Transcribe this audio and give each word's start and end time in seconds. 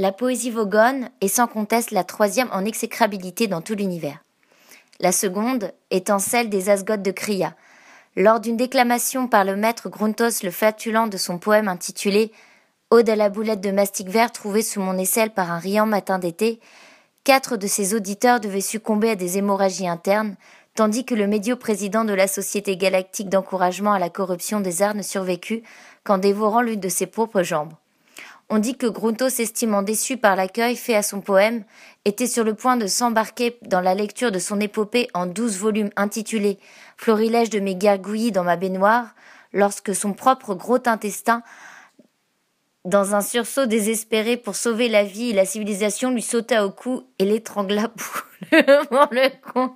La 0.00 0.12
poésie 0.12 0.52
vogone 0.52 1.10
est 1.20 1.26
sans 1.26 1.48
conteste 1.48 1.90
la 1.90 2.04
troisième 2.04 2.48
en 2.52 2.64
exécrabilité 2.64 3.48
dans 3.48 3.62
tout 3.62 3.74
l'univers. 3.74 4.22
La 5.00 5.10
seconde 5.10 5.72
étant 5.90 6.20
celle 6.20 6.48
des 6.48 6.70
Asgodes 6.70 7.02
de 7.02 7.10
Cria. 7.10 7.56
Lors 8.14 8.38
d'une 8.38 8.56
déclamation 8.56 9.26
par 9.26 9.42
le 9.42 9.56
maître 9.56 9.88
Gruntos 9.88 10.44
le 10.44 10.52
flatulent 10.52 11.08
de 11.10 11.16
son 11.16 11.38
poème 11.38 11.66
intitulé 11.66 12.30
Ode 12.90 13.10
à 13.10 13.16
la 13.16 13.28
boulette 13.28 13.60
de 13.60 13.72
mastic 13.72 14.08
vert 14.08 14.30
trouvée 14.30 14.62
sous 14.62 14.80
mon 14.80 14.96
aisselle 14.96 15.30
par 15.30 15.50
un 15.50 15.58
riant 15.58 15.86
matin 15.86 16.20
d'été, 16.20 16.60
quatre 17.24 17.56
de 17.56 17.66
ses 17.66 17.92
auditeurs 17.92 18.38
devaient 18.38 18.60
succomber 18.60 19.10
à 19.10 19.16
des 19.16 19.36
hémorragies 19.36 19.88
internes, 19.88 20.36
tandis 20.76 21.06
que 21.06 21.16
le 21.16 21.26
médio 21.26 21.56
président 21.56 22.04
de 22.04 22.14
la 22.14 22.28
Société 22.28 22.76
galactique 22.76 23.30
d'encouragement 23.30 23.94
à 23.94 23.98
la 23.98 24.10
corruption 24.10 24.60
des 24.60 24.80
arts 24.80 24.94
ne 24.94 25.02
survécut 25.02 25.64
qu'en 26.04 26.18
dévorant 26.18 26.60
l'une 26.60 26.78
de 26.78 26.88
ses 26.88 27.06
propres 27.06 27.42
jambes. 27.42 27.72
On 28.50 28.58
dit 28.58 28.76
que 28.76 28.86
Gruntos, 28.86 29.40
estimant 29.40 29.82
déçu 29.82 30.16
par 30.16 30.34
l'accueil 30.34 30.74
fait 30.74 30.94
à 30.94 31.02
son 31.02 31.20
poème, 31.20 31.64
était 32.06 32.26
sur 32.26 32.44
le 32.44 32.54
point 32.54 32.78
de 32.78 32.86
s'embarquer 32.86 33.58
dans 33.62 33.82
la 33.82 33.94
lecture 33.94 34.32
de 34.32 34.38
son 34.38 34.58
épopée 34.58 35.08
en 35.12 35.26
douze 35.26 35.58
volumes 35.58 35.90
intitulée 35.96 36.58
Florilège 36.96 37.50
de 37.50 37.60
mes 37.60 37.76
gargouillis 37.76 38.32
dans 38.32 38.44
ma 38.44 38.56
baignoire, 38.56 39.14
lorsque 39.52 39.94
son 39.94 40.14
propre 40.14 40.54
gros 40.54 40.78
intestin, 40.86 41.42
dans 42.86 43.14
un 43.14 43.20
sursaut 43.20 43.66
désespéré 43.66 44.38
pour 44.38 44.56
sauver 44.56 44.88
la 44.88 45.04
vie 45.04 45.30
et 45.30 45.34
la 45.34 45.44
civilisation, 45.44 46.10
lui 46.10 46.22
sauta 46.22 46.64
au 46.64 46.70
cou 46.70 47.02
et 47.18 47.26
l'étrangla 47.26 47.88
pour 47.88 48.24
le 49.10 49.28
compte. 49.52 49.74